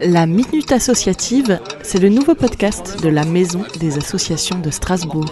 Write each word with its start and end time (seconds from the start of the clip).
La 0.00 0.26
Minute 0.26 0.72
Associative, 0.72 1.60
c'est 1.82 1.98
le 1.98 2.08
nouveau 2.08 2.34
podcast 2.34 3.02
de 3.02 3.08
la 3.08 3.24
Maison 3.24 3.64
des 3.78 3.98
Associations 3.98 4.58
de 4.58 4.70
Strasbourg. 4.70 5.30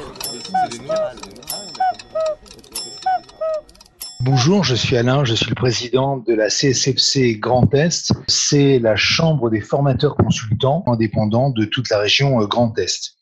Bonjour, 4.20 4.62
je 4.62 4.74
suis 4.74 4.96
Alain, 4.96 5.24
je 5.24 5.34
suis 5.34 5.48
le 5.48 5.54
président 5.54 6.18
de 6.18 6.34
la 6.34 6.48
CSFC 6.48 7.38
Grand 7.38 7.72
Est. 7.74 8.12
C'est 8.28 8.78
la 8.78 8.96
chambre 8.96 9.50
des 9.50 9.60
formateurs 9.60 10.16
consultants 10.16 10.84
indépendants 10.86 11.50
de 11.50 11.64
toute 11.64 11.88
la 11.88 11.98
région 11.98 12.40
euh, 12.40 12.46
Grand 12.46 12.78
Est. 12.78 13.16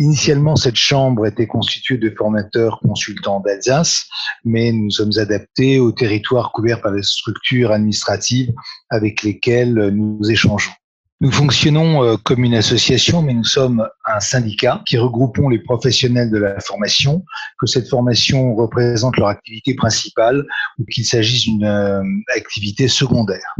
Initialement, 0.00 0.56
cette 0.56 0.76
chambre 0.76 1.26
était 1.26 1.46
constituée 1.46 1.98
de 1.98 2.08
formateurs 2.08 2.80
consultants 2.80 3.40
d'Alsace, 3.40 4.08
mais 4.46 4.72
nous 4.72 4.90
sommes 4.90 5.12
adaptés 5.18 5.78
aux 5.78 5.92
territoires 5.92 6.52
couverts 6.52 6.80
par 6.80 6.92
les 6.92 7.02
structures 7.02 7.70
administratives 7.70 8.50
avec 8.88 9.22
lesquelles 9.22 9.74
nous 9.74 10.18
échangeons. 10.30 10.72
Nous 11.20 11.30
fonctionnons 11.30 12.02
euh, 12.02 12.16
comme 12.16 12.44
une 12.44 12.54
association, 12.54 13.20
mais 13.20 13.34
nous 13.34 13.44
sommes 13.44 13.86
un 14.06 14.20
syndicat 14.20 14.82
qui 14.86 14.96
regroupons 14.96 15.50
les 15.50 15.58
professionnels 15.58 16.30
de 16.30 16.38
la 16.38 16.58
formation, 16.60 17.22
que 17.58 17.66
cette 17.66 17.86
formation 17.86 18.54
représente 18.54 19.18
leur 19.18 19.28
activité 19.28 19.74
principale 19.74 20.46
ou 20.78 20.86
qu'il 20.86 21.04
s'agisse 21.04 21.42
d'une 21.42 21.64
euh, 21.64 22.02
activité 22.34 22.88
secondaire. 22.88 23.54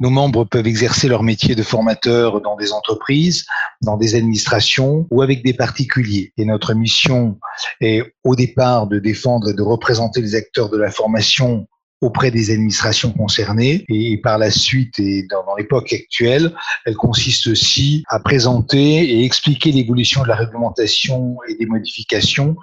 Nos 0.00 0.10
membres 0.10 0.44
peuvent 0.44 0.66
exercer 0.66 1.08
leur 1.08 1.22
métier 1.22 1.54
de 1.54 1.62
formateur 1.62 2.40
dans 2.40 2.56
des 2.56 2.72
entreprises, 2.72 3.44
dans 3.82 3.98
des 3.98 4.14
administrations 4.14 5.06
ou 5.10 5.20
avec 5.20 5.44
des 5.44 5.52
particuliers. 5.52 6.32
Et 6.38 6.46
notre 6.46 6.72
mission 6.72 7.38
est 7.82 8.02
au 8.24 8.34
départ 8.34 8.86
de 8.86 8.98
défendre 8.98 9.50
et 9.50 9.54
de 9.54 9.62
représenter 9.62 10.22
les 10.22 10.34
acteurs 10.34 10.70
de 10.70 10.78
la 10.78 10.90
formation 10.90 11.66
auprès 12.00 12.30
des 12.30 12.50
administrations 12.50 13.12
concernées 13.12 13.84
et 13.88 14.16
par 14.16 14.38
la 14.38 14.50
suite 14.50 14.98
et 14.98 15.26
dans, 15.28 15.54
l'époque 15.56 15.92
actuelle, 15.92 16.54
elle 16.86 16.94
consiste 16.94 17.46
aussi 17.46 18.04
à 18.08 18.18
présenter 18.20 18.78
et 18.78 19.24
expliquer 19.24 19.70
l'évolution 19.70 20.22
de 20.22 20.28
la 20.28 20.36
réglementation 20.36 21.36
et 21.48 21.56
des 21.56 21.66
modifications 21.66 22.56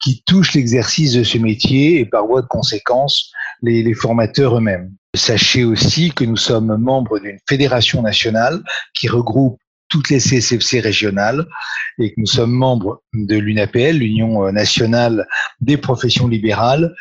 qui 0.00 0.22
touchent 0.24 0.54
l'exercice 0.54 1.12
de 1.12 1.24
ce 1.24 1.38
métier 1.38 1.98
et 1.98 2.04
par 2.04 2.26
voie 2.26 2.42
de 2.42 2.46
conséquence 2.46 3.32
les, 3.64 3.94
formateurs 3.94 4.56
eux-mêmes. 4.56 4.92
Sachez 5.14 5.64
aussi 5.64 6.10
que 6.10 6.24
nous 6.24 6.36
sommes 6.36 6.76
membres 6.76 7.18
d'une 7.18 7.38
fédération 7.48 8.02
nationale 8.02 8.62
qui 8.94 9.08
regroupe 9.08 9.58
toutes 9.88 10.10
les 10.10 10.18
CSFC 10.18 10.80
régionales 10.80 11.46
et 11.98 12.10
que 12.10 12.14
nous 12.18 12.26
sommes 12.26 12.52
membres 12.52 13.02
de 13.12 13.36
l'UNAPL, 13.36 13.98
l'Union 13.98 14.50
nationale 14.50 15.26
des 15.60 15.76
professions 15.76 16.26
libérales, 16.26 16.92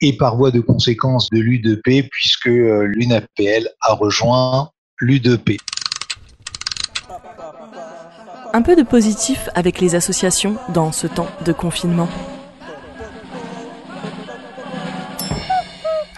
et 0.00 0.16
par 0.16 0.36
voie 0.36 0.50
de 0.50 0.60
conséquence 0.60 1.30
de 1.30 1.38
l'U2P 1.38 2.08
puisque 2.10 2.48
euh, 2.48 2.82
l'UNAPL 2.84 3.68
a 3.80 3.94
rejoint 3.94 4.70
l'U2P. 5.00 5.58
Un 8.52 8.62
peu 8.62 8.76
de 8.76 8.82
positif 8.82 9.48
avec 9.54 9.80
les 9.80 9.94
associations 9.94 10.56
dans 10.72 10.92
ce 10.92 11.06
temps 11.06 11.28
de 11.44 11.52
confinement. 11.52 12.08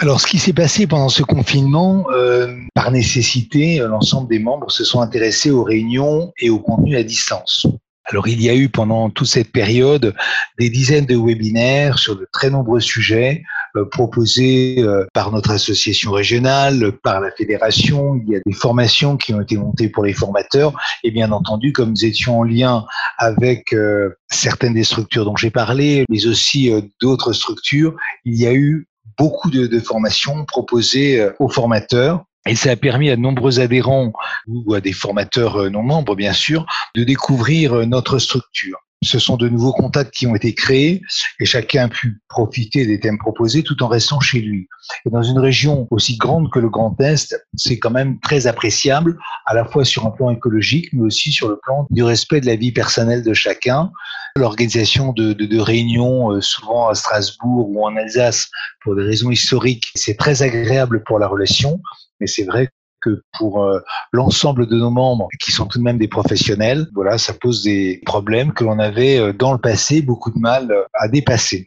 Alors, 0.01 0.21
ce 0.21 0.29
qui 0.29 0.39
s'est 0.39 0.53
passé 0.53 0.87
pendant 0.87 1.09
ce 1.09 1.25
confinement, 1.25 2.07
euh, 2.13 2.55
par 2.75 2.93
nécessité, 2.93 3.79
l'ensemble 3.79 4.29
des 4.29 4.39
membres 4.39 4.71
se 4.71 4.85
sont 4.85 5.01
intéressés 5.01 5.51
aux 5.51 5.65
réunions 5.65 6.33
et 6.39 6.51
au 6.51 6.61
contenu 6.61 6.97
à 6.97 7.03
distance. 7.03 7.67
Alors 8.11 8.27
il 8.27 8.43
y 8.43 8.49
a 8.49 8.55
eu 8.55 8.71
pendant 8.71 9.11
toute 9.11 9.27
cette 9.27 9.53
période 9.53 10.15
des 10.59 10.71
dizaines 10.71 11.05
de 11.05 11.17
webinaires 11.17 11.99
sur 11.99 12.17
de 12.17 12.27
très 12.33 12.49
nombreux 12.49 12.81
sujets 12.81 13.43
euh, 13.77 13.85
proposés 13.85 14.77
euh, 14.79 15.07
par 15.13 15.31
notre 15.31 15.51
association 15.51 16.13
régionale, 16.13 16.93
par 17.03 17.21
la 17.21 17.31
fédération. 17.31 18.15
Il 18.17 18.33
y 18.33 18.37
a 18.37 18.41
des 18.47 18.53
formations 18.53 19.19
qui 19.19 19.35
ont 19.35 19.43
été 19.43 19.59
montées 19.59 19.91
pour 19.91 20.05
les 20.05 20.15
formateurs 20.15 20.73
et 21.05 21.11
bien 21.11 21.33
entendu, 21.33 21.73
comme 21.73 21.91
nous 21.91 22.05
étions 22.05 22.41
en 22.41 22.45
lien 22.45 22.87
avec 23.19 23.75
euh, 23.75 24.17
certaines 24.31 24.75
des 24.75 24.85
structures 24.85 25.27
dont 25.27 25.37
j'ai 25.37 25.51
parlé, 25.51 26.07
mais 26.09 26.27
aussi 26.27 26.73
d'autres 27.01 27.35
structures, 27.35 27.95
il 28.25 28.41
y 28.41 28.47
a 28.47 28.55
eu 28.55 28.88
beaucoup 29.19 29.51
de, 29.51 29.81
formations 29.81 30.45
proposées 30.45 31.29
aux 31.39 31.49
formateurs 31.49 32.25
et 32.49 32.57
ça 32.57 32.71
a 32.71 32.77
permis 32.77 33.11
à 33.11 33.17
de 33.17 33.21
nombreux 33.21 33.61
adhérents 33.61 34.13
ou 34.47 34.75
à 34.75 34.81
des 34.81 34.93
formateurs 34.93 35.57
euh, 35.57 35.69
non 35.69 35.83
membres, 35.83 36.17
bien 36.17 36.33
sûr, 36.33 36.65
de 36.95 37.05
découvrir 37.05 37.75
euh, 37.75 37.85
notre 37.85 38.19
structure. 38.19 38.79
Ce 39.03 39.19
sont 39.19 39.37
de 39.37 39.49
nouveaux 39.49 39.73
contacts 39.73 40.13
qui 40.13 40.27
ont 40.27 40.35
été 40.35 40.55
créés 40.55 41.03
et 41.39 41.45
chacun 41.45 41.85
a 41.85 41.89
pu 41.89 42.21
profiter 42.29 42.85
des 42.85 42.99
thèmes 42.99 43.19
proposés 43.19 43.63
tout 43.63 43.81
en 43.83 43.89
restant 43.89 44.21
chez 44.21 44.41
lui. 44.41 44.69
Et 45.07 45.11
dans 45.11 45.23
une 45.23 45.39
région 45.39 45.87
aussi 45.91 46.17
grande 46.17 46.51
que 46.51 46.59
le 46.59 46.69
Grand 46.69 47.01
Est, 47.01 47.37
c'est 47.55 47.79
quand 47.79 47.91
même 47.91 48.19
très 48.21 48.47
appréciable, 48.47 49.17
à 49.47 49.55
la 49.55 49.65
fois 49.65 49.85
sur 49.85 50.07
un 50.07 50.11
plan 50.11 50.31
écologique, 50.31 50.89
mais 50.93 51.03
aussi 51.03 51.31
sur 51.31 51.49
le 51.49 51.59
plan 51.63 51.87
du 51.91 52.03
respect 52.03 52.41
de 52.41 52.47
la 52.47 52.57
vie 52.57 52.73
personnelle 52.73 53.23
de 53.23 53.35
chacun. 53.35 53.91
L'organisation 54.37 55.13
de, 55.13 55.59
réunions, 55.59 56.33
euh, 56.33 56.41
souvent 56.41 56.89
à 56.89 56.95
Strasbourg 56.95 57.71
ou 57.71 57.87
en 57.87 57.97
Alsace, 57.97 58.49
pour 58.83 58.97
des 58.97 59.03
raisons 59.03 59.31
historiques, 59.31 59.93
c'est 59.95 60.17
très 60.17 60.43
agréable 60.43 61.03
pour 61.05 61.19
la 61.19 61.27
relation 61.27 61.81
mais 62.21 62.27
c'est 62.27 62.45
vrai 62.45 62.69
que 63.01 63.23
pour 63.39 63.63
euh, 63.63 63.81
l'ensemble 64.13 64.67
de 64.67 64.77
nos 64.77 64.91
membres, 64.91 65.29
qui 65.41 65.53
sont 65.53 65.67
tout 65.67 65.79
de 65.79 65.85
même 65.85 65.99
des 65.99 66.09
professionnels, 66.09 66.87
voilà, 66.95 67.19
ça 67.19 67.35
pose 67.35 67.63
des 67.63 68.01
problèmes 68.05 68.53
que 68.53 68.65
l'on 68.65 68.79
avait 68.79 69.19
euh, 69.19 69.33
dans 69.33 69.53
le 69.53 69.59
passé 69.59 70.03
beaucoup 70.03 70.31
de 70.31 70.39
mal 70.39 70.71
euh, 70.71 70.85
à 70.95 71.09
dépasser. 71.09 71.65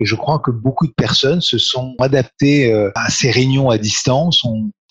Et 0.00 0.04
je 0.04 0.14
crois 0.14 0.38
que 0.38 0.50
beaucoup 0.50 0.86
de 0.86 0.92
personnes 0.92 1.40
se 1.40 1.58
sont 1.58 1.94
adaptées 1.98 2.70
à 2.94 3.08
ces 3.08 3.30
réunions 3.30 3.70
à 3.70 3.78
distance. 3.78 4.44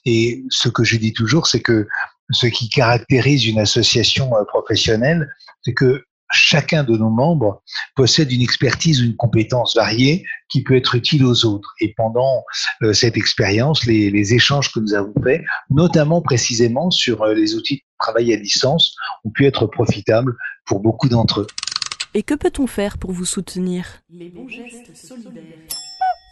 Et 0.03 0.43
ce 0.49 0.67
que 0.67 0.83
je 0.83 0.97
dis 0.97 1.13
toujours, 1.13 1.45
c'est 1.45 1.59
que 1.59 1.87
ce 2.31 2.47
qui 2.47 2.69
caractérise 2.69 3.45
une 3.45 3.59
association 3.59 4.31
professionnelle, 4.47 5.29
c'est 5.61 5.75
que 5.75 6.03
chacun 6.31 6.83
de 6.83 6.95
nos 6.97 7.09
membres 7.09 7.61
possède 7.95 8.31
une 8.31 8.41
expertise 8.41 9.01
ou 9.01 9.05
une 9.05 9.15
compétence 9.15 9.75
variée 9.75 10.25
qui 10.49 10.63
peut 10.63 10.75
être 10.75 10.95
utile 10.95 11.25
aux 11.25 11.45
autres. 11.45 11.73
Et 11.79 11.93
pendant 11.95 12.43
euh, 12.83 12.93
cette 12.93 13.17
expérience, 13.17 13.85
les, 13.85 14.33
échanges 14.33 14.71
que 14.71 14.79
nous 14.79 14.93
avons 14.93 15.13
faits, 15.23 15.43
notamment 15.69 16.21
précisément 16.21 16.89
sur 16.89 17.23
euh, 17.23 17.33
les 17.33 17.55
outils 17.55 17.77
de 17.77 17.81
travail 17.99 18.33
à 18.33 18.37
distance, 18.37 18.95
ont 19.23 19.29
pu 19.29 19.45
être 19.45 19.67
profitables 19.67 20.35
pour 20.65 20.79
beaucoup 20.79 21.09
d'entre 21.09 21.41
eux. 21.41 21.47
Et 22.13 22.23
que 22.23 22.33
peut-on 22.33 22.65
faire 22.65 22.97
pour 22.97 23.11
vous 23.11 23.25
soutenir? 23.25 23.85
Les 24.09 24.29
bons 24.29 24.47
gestes 24.47 24.95
solidaires. 24.95 25.43